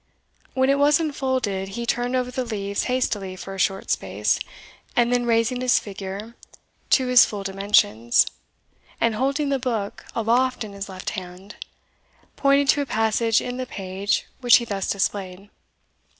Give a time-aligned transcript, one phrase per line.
[0.55, 4.39] When it was unfolded, he turned over the leaves hastily for a short space,
[4.95, 6.33] and then raising his figure
[6.89, 8.25] to its full dimensions,
[8.99, 11.55] and holding the book aloft in his left hand,
[12.35, 15.51] pointed to a passage in the page which he thus displayed.